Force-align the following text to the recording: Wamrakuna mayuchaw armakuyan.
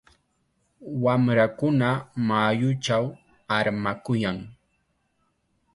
Wamrakuna 1.03 1.89
mayuchaw 2.27 3.05
armakuyan. 3.57 4.37